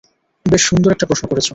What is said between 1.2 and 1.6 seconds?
করেছ।